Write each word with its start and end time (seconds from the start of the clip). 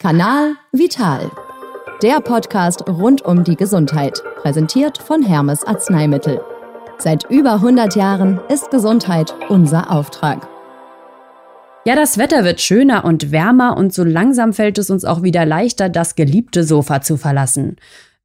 Kanal 0.00 0.54
Vital. 0.70 1.28
Der 2.04 2.20
Podcast 2.20 2.86
rund 2.86 3.22
um 3.22 3.42
die 3.42 3.56
Gesundheit, 3.56 4.22
präsentiert 4.36 4.96
von 4.96 5.24
Hermes 5.24 5.64
Arzneimittel. 5.64 6.40
Seit 6.98 7.28
über 7.28 7.54
100 7.54 7.96
Jahren 7.96 8.38
ist 8.48 8.70
Gesundheit 8.70 9.34
unser 9.48 9.90
Auftrag. 9.90 10.46
Ja, 11.84 11.96
das 11.96 12.16
Wetter 12.16 12.44
wird 12.44 12.60
schöner 12.60 13.04
und 13.04 13.32
wärmer 13.32 13.76
und 13.76 13.92
so 13.92 14.04
langsam 14.04 14.52
fällt 14.52 14.78
es 14.78 14.88
uns 14.88 15.04
auch 15.04 15.24
wieder 15.24 15.44
leichter, 15.44 15.88
das 15.88 16.14
geliebte 16.14 16.62
Sofa 16.62 17.00
zu 17.00 17.16
verlassen. 17.16 17.74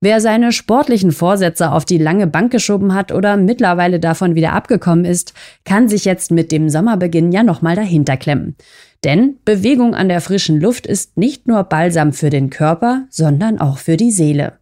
Wer 0.06 0.20
seine 0.20 0.52
sportlichen 0.52 1.14
Vorsätze 1.14 1.72
auf 1.72 1.86
die 1.86 1.98
lange 1.98 2.28
Bank 2.28 2.52
geschoben 2.52 2.94
hat 2.94 3.14
oder 3.14 3.38
mittlerweile 3.38 4.02
davon 4.02 4.36
wieder 4.36 4.52
abgekommen 4.52 5.06
ist, 5.06 5.34
kann 5.64 5.88
sich 5.88 6.04
jetzt 6.04 6.30
mit 6.30 6.52
dem 6.52 6.68
Sommerbeginn 6.68 7.32
ja 7.32 7.42
nochmal 7.42 7.78
dahinter 7.78 8.18
klemmen. 8.18 8.58
Denn 9.06 9.38
Bewegung 9.46 9.96
an 9.96 10.10
der 10.10 10.20
frischen 10.20 10.60
Luft 10.60 10.88
ist 10.88 11.16
nicht 11.16 11.48
nur 11.48 11.64
Balsam 11.64 12.12
für 12.12 12.30
den 12.30 12.50
Körper, 12.50 13.06
sondern 13.10 13.62
auch 13.62 13.78
für 13.78 13.96
die 13.96 14.12
Seele. 14.12 14.60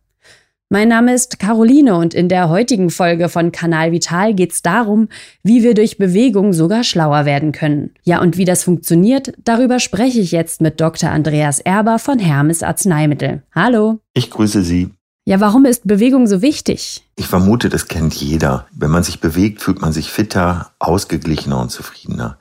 Mein 0.70 0.90
Name 0.90 1.12
ist 1.12 1.40
Caroline 1.40 1.96
und 1.96 2.14
in 2.14 2.30
der 2.30 2.50
heutigen 2.50 2.92
Folge 2.92 3.28
von 3.28 3.52
Kanal 3.52 3.92
Vital 3.92 4.36
geht 4.36 4.52
es 4.52 4.62
darum, 4.62 5.10
wie 5.42 5.64
wir 5.64 5.74
durch 5.74 5.98
Bewegung 5.98 6.54
sogar 6.54 6.84
schlauer 6.84 7.26
werden 7.26 7.52
können. 7.52 7.96
Ja, 8.04 8.22
und 8.22 8.38
wie 8.38 8.46
das 8.46 8.64
funktioniert, 8.64 9.34
darüber 9.44 9.80
spreche 9.80 10.20
ich 10.20 10.32
jetzt 10.32 10.62
mit 10.62 10.80
Dr. 10.80 11.10
Andreas 11.10 11.60
Erber 11.60 11.98
von 11.98 12.20
Hermes 12.20 12.62
Arzneimittel. 12.62 13.42
Hallo. 13.56 14.02
Ich 14.14 14.30
grüße 14.30 14.62
Sie. 14.62 14.92
Ja, 15.24 15.40
warum 15.40 15.66
ist 15.66 15.86
Bewegung 15.86 16.26
so 16.26 16.42
wichtig? 16.42 17.08
Ich 17.16 17.28
vermute, 17.28 17.70
das 17.70 17.88
kennt 17.88 18.16
jeder. 18.16 18.66
Wenn 18.72 18.90
man 18.90 19.04
sich 19.04 19.20
bewegt, 19.20 19.62
fühlt 19.62 19.80
man 19.80 19.94
sich 19.94 20.12
fitter, 20.12 20.72
ausgeglichener 20.80 21.60
und 21.60 21.70
zufriedener. 21.70 22.40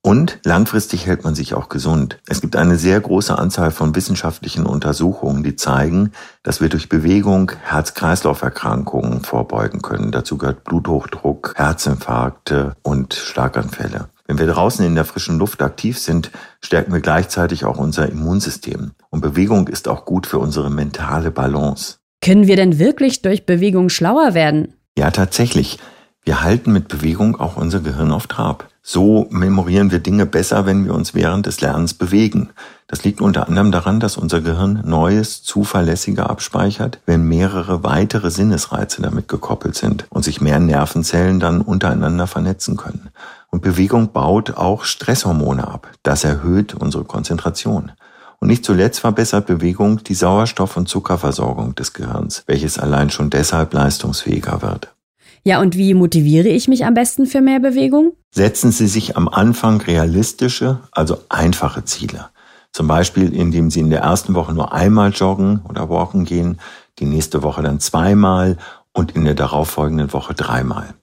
Und 0.00 0.40
langfristig 0.42 1.06
hält 1.06 1.24
man 1.24 1.34
sich 1.34 1.52
auch 1.52 1.68
gesund. 1.68 2.18
Es 2.26 2.40
gibt 2.40 2.56
eine 2.56 2.78
sehr 2.78 2.98
große 2.98 3.38
Anzahl 3.38 3.70
von 3.70 3.94
wissenschaftlichen 3.94 4.64
Untersuchungen, 4.64 5.42
die 5.42 5.56
zeigen, 5.56 6.12
dass 6.42 6.62
wir 6.62 6.70
durch 6.70 6.88
Bewegung 6.88 7.52
Herz-Kreislauf-Erkrankungen 7.62 9.22
vorbeugen 9.22 9.82
können. 9.82 10.10
Dazu 10.10 10.38
gehört 10.38 10.64
Bluthochdruck, 10.64 11.52
Herzinfarkte 11.56 12.74
und 12.82 13.12
Schlaganfälle. 13.12 14.08
Wenn 14.26 14.38
wir 14.38 14.46
draußen 14.46 14.84
in 14.86 14.94
der 14.94 15.04
frischen 15.04 15.38
Luft 15.38 15.60
aktiv 15.60 15.98
sind, 15.98 16.30
stärken 16.60 16.94
wir 16.94 17.00
gleichzeitig 17.00 17.66
auch 17.66 17.76
unser 17.76 18.08
Immunsystem. 18.08 18.92
Und 19.10 19.20
Bewegung 19.20 19.68
ist 19.68 19.86
auch 19.86 20.06
gut 20.06 20.26
für 20.26 20.38
unsere 20.38 20.70
mentale 20.70 21.30
Balance. 21.30 21.98
Können 22.22 22.46
wir 22.46 22.54
denn 22.54 22.78
wirklich 22.78 23.20
durch 23.20 23.46
Bewegung 23.46 23.88
schlauer 23.88 24.32
werden? 24.32 24.74
Ja, 24.96 25.10
tatsächlich. 25.10 25.78
Wir 26.24 26.40
halten 26.40 26.72
mit 26.72 26.86
Bewegung 26.86 27.40
auch 27.40 27.56
unser 27.56 27.80
Gehirn 27.80 28.12
auf 28.12 28.28
Trab. 28.28 28.68
So 28.80 29.26
memorieren 29.30 29.90
wir 29.90 29.98
Dinge 29.98 30.24
besser, 30.24 30.64
wenn 30.64 30.84
wir 30.84 30.94
uns 30.94 31.14
während 31.14 31.46
des 31.46 31.60
Lernens 31.60 31.94
bewegen. 31.94 32.50
Das 32.86 33.02
liegt 33.02 33.20
unter 33.20 33.48
anderem 33.48 33.72
daran, 33.72 33.98
dass 33.98 34.16
unser 34.16 34.40
Gehirn 34.40 34.82
Neues 34.84 35.42
zuverlässiger 35.42 36.30
abspeichert, 36.30 37.00
wenn 37.06 37.24
mehrere 37.24 37.82
weitere 37.82 38.30
Sinnesreize 38.30 39.02
damit 39.02 39.26
gekoppelt 39.26 39.74
sind 39.74 40.06
und 40.10 40.22
sich 40.22 40.40
mehr 40.40 40.60
Nervenzellen 40.60 41.40
dann 41.40 41.60
untereinander 41.60 42.28
vernetzen 42.28 42.76
können. 42.76 43.10
Und 43.50 43.62
Bewegung 43.62 44.12
baut 44.12 44.56
auch 44.56 44.84
Stresshormone 44.84 45.66
ab. 45.66 45.90
Das 46.04 46.22
erhöht 46.22 46.74
unsere 46.74 47.04
Konzentration. 47.04 47.90
Und 48.42 48.48
nicht 48.48 48.64
zuletzt 48.64 48.98
verbessert 48.98 49.46
Bewegung 49.46 50.02
die 50.02 50.16
Sauerstoff- 50.16 50.76
und 50.76 50.88
Zuckerversorgung 50.88 51.76
des 51.76 51.92
Gehirns, 51.92 52.42
welches 52.48 52.76
allein 52.76 53.08
schon 53.08 53.30
deshalb 53.30 53.72
leistungsfähiger 53.72 54.62
wird. 54.62 54.92
Ja, 55.44 55.60
und 55.60 55.76
wie 55.76 55.94
motiviere 55.94 56.48
ich 56.48 56.66
mich 56.66 56.84
am 56.84 56.94
besten 56.94 57.26
für 57.26 57.40
mehr 57.40 57.60
Bewegung? 57.60 58.14
Setzen 58.32 58.72
Sie 58.72 58.88
sich 58.88 59.16
am 59.16 59.28
Anfang 59.28 59.80
realistische, 59.80 60.80
also 60.90 61.18
einfache 61.28 61.84
Ziele. 61.84 62.30
Zum 62.72 62.88
Beispiel, 62.88 63.32
indem 63.32 63.70
Sie 63.70 63.78
in 63.78 63.90
der 63.90 64.00
ersten 64.00 64.34
Woche 64.34 64.52
nur 64.52 64.72
einmal 64.72 65.12
joggen 65.12 65.60
oder 65.68 65.88
walken 65.88 66.24
gehen, 66.24 66.58
die 66.98 67.06
nächste 67.06 67.44
Woche 67.44 67.62
dann 67.62 67.78
zweimal 67.78 68.56
und 68.92 69.12
in 69.12 69.24
der 69.24 69.34
darauffolgenden 69.34 70.12
Woche 70.12 70.34
dreimal. 70.34 70.94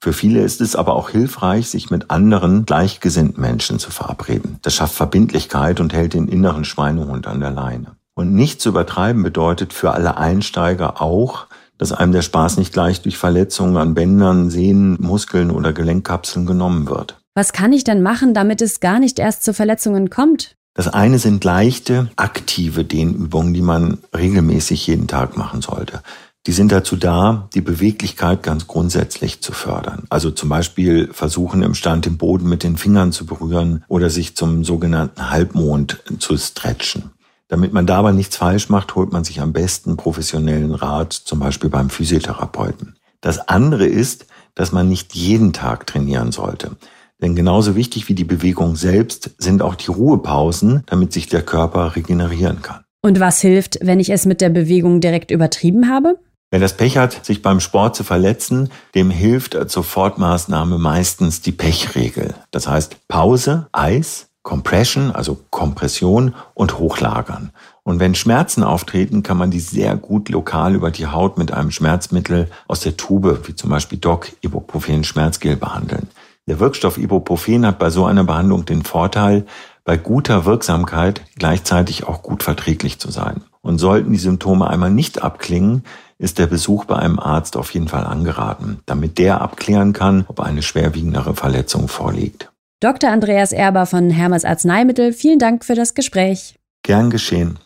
Für 0.00 0.12
viele 0.12 0.42
ist 0.42 0.60
es 0.60 0.76
aber 0.76 0.94
auch 0.94 1.10
hilfreich, 1.10 1.68
sich 1.68 1.90
mit 1.90 2.10
anderen 2.10 2.64
gleichgesinnten 2.64 3.40
Menschen 3.40 3.80
zu 3.80 3.90
verabreden. 3.90 4.58
Das 4.62 4.74
schafft 4.74 4.94
Verbindlichkeit 4.94 5.80
und 5.80 5.92
hält 5.92 6.14
den 6.14 6.28
inneren 6.28 6.64
Schweinehund 6.64 7.26
an 7.26 7.40
der 7.40 7.50
Leine. 7.50 7.96
Und 8.14 8.32
nicht 8.32 8.60
zu 8.60 8.68
übertreiben 8.68 9.22
bedeutet 9.22 9.72
für 9.72 9.92
alle 9.92 10.16
Einsteiger 10.16 11.02
auch, 11.02 11.46
dass 11.78 11.92
einem 11.92 12.12
der 12.12 12.22
Spaß 12.22 12.58
nicht 12.58 12.72
gleich 12.72 13.02
durch 13.02 13.18
Verletzungen 13.18 13.76
an 13.76 13.94
Bändern, 13.94 14.50
Sehnen, 14.50 14.96
Muskeln 15.00 15.50
oder 15.50 15.72
Gelenkkapseln 15.72 16.46
genommen 16.46 16.88
wird. 16.88 17.16
Was 17.34 17.52
kann 17.52 17.72
ich 17.72 17.84
denn 17.84 18.02
machen, 18.02 18.34
damit 18.34 18.60
es 18.62 18.80
gar 18.80 18.98
nicht 18.98 19.18
erst 19.18 19.44
zu 19.44 19.54
Verletzungen 19.54 20.10
kommt? 20.10 20.56
Das 20.74 20.86
eine 20.86 21.18
sind 21.18 21.42
leichte, 21.42 22.08
aktive 22.14 22.84
Dehnübungen, 22.84 23.52
die 23.52 23.62
man 23.62 23.98
regelmäßig 24.16 24.86
jeden 24.86 25.08
Tag 25.08 25.36
machen 25.36 25.60
sollte. 25.60 26.02
Die 26.48 26.54
sind 26.54 26.72
dazu 26.72 26.96
da, 26.96 27.50
die 27.52 27.60
Beweglichkeit 27.60 28.42
ganz 28.42 28.66
grundsätzlich 28.66 29.42
zu 29.42 29.52
fördern. 29.52 30.04
Also 30.08 30.30
zum 30.30 30.48
Beispiel 30.48 31.10
versuchen 31.12 31.62
im 31.62 31.74
Stand 31.74 32.06
den 32.06 32.16
Boden 32.16 32.48
mit 32.48 32.62
den 32.62 32.78
Fingern 32.78 33.12
zu 33.12 33.26
berühren 33.26 33.84
oder 33.86 34.08
sich 34.08 34.34
zum 34.34 34.64
sogenannten 34.64 35.28
Halbmond 35.28 36.02
zu 36.18 36.38
stretchen. 36.38 37.10
Damit 37.48 37.74
man 37.74 37.86
dabei 37.86 38.12
nichts 38.12 38.38
falsch 38.38 38.70
macht, 38.70 38.94
holt 38.94 39.12
man 39.12 39.24
sich 39.24 39.42
am 39.42 39.52
besten 39.52 39.98
professionellen 39.98 40.74
Rat, 40.74 41.12
zum 41.12 41.38
Beispiel 41.38 41.68
beim 41.68 41.90
Physiotherapeuten. 41.90 42.96
Das 43.20 43.46
andere 43.46 43.84
ist, 43.84 44.24
dass 44.54 44.72
man 44.72 44.88
nicht 44.88 45.14
jeden 45.14 45.52
Tag 45.52 45.86
trainieren 45.86 46.32
sollte. 46.32 46.78
Denn 47.20 47.36
genauso 47.36 47.76
wichtig 47.76 48.08
wie 48.08 48.14
die 48.14 48.24
Bewegung 48.24 48.74
selbst 48.74 49.32
sind 49.36 49.60
auch 49.60 49.74
die 49.74 49.90
Ruhepausen, 49.90 50.82
damit 50.86 51.12
sich 51.12 51.26
der 51.26 51.42
Körper 51.42 51.94
regenerieren 51.94 52.62
kann. 52.62 52.84
Und 53.02 53.20
was 53.20 53.42
hilft, 53.42 53.78
wenn 53.82 54.00
ich 54.00 54.08
es 54.08 54.24
mit 54.24 54.40
der 54.40 54.48
Bewegung 54.48 55.02
direkt 55.02 55.30
übertrieben 55.30 55.90
habe? 55.90 56.18
Wer 56.50 56.60
das 56.60 56.78
Pech 56.78 56.96
hat, 56.96 57.26
sich 57.26 57.42
beim 57.42 57.60
Sport 57.60 57.94
zu 57.94 58.04
verletzen, 58.04 58.70
dem 58.94 59.10
hilft 59.10 59.54
als 59.54 59.74
Sofortmaßnahme 59.74 60.78
meistens 60.78 61.42
die 61.42 61.52
Pechregel. 61.52 62.34
Das 62.50 62.66
heißt 62.66 63.06
Pause, 63.06 63.68
Eis, 63.72 64.28
Compression, 64.42 65.10
also 65.10 65.38
Kompression 65.50 66.34
und 66.54 66.78
Hochlagern. 66.78 67.52
Und 67.82 68.00
wenn 68.00 68.14
Schmerzen 68.14 68.62
auftreten, 68.62 69.22
kann 69.22 69.36
man 69.36 69.50
die 69.50 69.60
sehr 69.60 69.94
gut 69.96 70.30
lokal 70.30 70.74
über 70.74 70.90
die 70.90 71.06
Haut 71.06 71.36
mit 71.36 71.52
einem 71.52 71.70
Schmerzmittel 71.70 72.48
aus 72.66 72.80
der 72.80 72.96
Tube, 72.96 73.40
wie 73.46 73.54
zum 73.54 73.68
Beispiel 73.68 73.98
Doc 73.98 74.32
Ibuprofen 74.40 75.04
Schmerzgel 75.04 75.56
behandeln. 75.56 76.08
Der 76.46 76.60
Wirkstoff 76.60 76.96
Ibuprofen 76.96 77.66
hat 77.66 77.78
bei 77.78 77.90
so 77.90 78.06
einer 78.06 78.24
Behandlung 78.24 78.64
den 78.64 78.84
Vorteil, 78.84 79.44
bei 79.84 79.98
guter 79.98 80.46
Wirksamkeit 80.46 81.20
gleichzeitig 81.36 82.04
auch 82.04 82.22
gut 82.22 82.42
verträglich 82.42 82.98
zu 82.98 83.10
sein. 83.10 83.42
Und 83.60 83.78
sollten 83.78 84.12
die 84.12 84.18
Symptome 84.18 84.66
einmal 84.66 84.90
nicht 84.90 85.22
abklingen, 85.22 85.82
ist 86.18 86.38
der 86.38 86.46
Besuch 86.46 86.84
bei 86.84 86.96
einem 86.96 87.18
Arzt 87.18 87.56
auf 87.56 87.72
jeden 87.72 87.88
Fall 87.88 88.04
angeraten, 88.04 88.80
damit 88.86 89.18
der 89.18 89.40
abklären 89.40 89.92
kann, 89.92 90.24
ob 90.28 90.40
eine 90.40 90.62
schwerwiegendere 90.62 91.34
Verletzung 91.34 91.88
vorliegt. 91.88 92.50
Dr. 92.80 93.10
Andreas 93.10 93.52
Erber 93.52 93.86
von 93.86 94.10
Hermes 94.10 94.44
Arzneimittel, 94.44 95.12
vielen 95.12 95.38
Dank 95.38 95.64
für 95.64 95.74
das 95.74 95.94
Gespräch. 95.94 96.56
Gern 96.82 97.10
geschehen. 97.10 97.58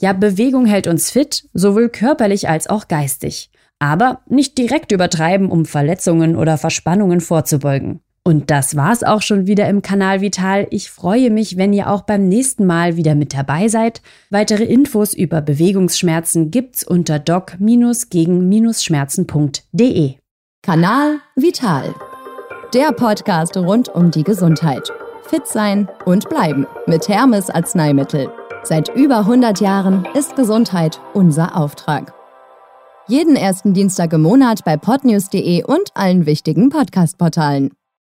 Ja, 0.00 0.12
Bewegung 0.12 0.66
hält 0.66 0.86
uns 0.86 1.10
fit, 1.10 1.48
sowohl 1.52 1.88
körperlich 1.88 2.48
als 2.48 2.68
auch 2.68 2.88
geistig. 2.88 3.50
Aber 3.78 4.20
nicht 4.26 4.56
direkt 4.56 4.92
übertreiben, 4.92 5.50
um 5.50 5.66
Verletzungen 5.66 6.36
oder 6.36 6.56
Verspannungen 6.58 7.20
vorzubeugen. 7.20 8.00
Und 8.26 8.50
das 8.50 8.74
war's 8.74 9.02
auch 9.02 9.20
schon 9.20 9.46
wieder 9.46 9.68
im 9.68 9.82
Kanal 9.82 10.22
Vital. 10.22 10.66
Ich 10.70 10.90
freue 10.90 11.30
mich, 11.30 11.58
wenn 11.58 11.74
ihr 11.74 11.90
auch 11.90 12.00
beim 12.02 12.26
nächsten 12.26 12.64
Mal 12.64 12.96
wieder 12.96 13.14
mit 13.14 13.34
dabei 13.34 13.68
seid. 13.68 14.00
Weitere 14.30 14.64
Infos 14.64 15.12
über 15.12 15.42
Bewegungsschmerzen 15.42 16.50
gibt's 16.50 16.84
unter 16.84 17.18
doc-gegen-schmerzen.de. 17.18 20.14
Kanal 20.62 21.18
Vital. 21.36 21.94
Der 22.72 22.92
Podcast 22.92 23.58
rund 23.58 23.90
um 23.90 24.10
die 24.10 24.24
Gesundheit. 24.24 24.90
Fit 25.28 25.46
sein 25.46 25.86
und 26.06 26.30
bleiben 26.30 26.66
mit 26.86 27.06
Hermes 27.08 27.50
Arzneimittel. 27.50 28.30
Seit 28.62 28.88
über 28.96 29.18
100 29.18 29.60
Jahren 29.60 30.08
ist 30.14 30.34
Gesundheit 30.34 30.98
unser 31.12 31.58
Auftrag. 31.58 32.14
Jeden 33.06 33.36
ersten 33.36 33.74
Dienstag 33.74 34.14
im 34.14 34.22
Monat 34.22 34.64
bei 34.64 34.78
podnews.de 34.78 35.64
und 35.64 35.90
allen 35.92 36.24
wichtigen 36.24 36.70
Podcast-Portalen. 36.70 37.70